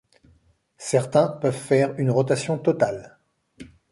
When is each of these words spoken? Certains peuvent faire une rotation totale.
Certains 0.79 1.27
peuvent 1.27 1.53
faire 1.53 1.93
une 1.99 2.09
rotation 2.09 2.57
totale. 2.57 3.19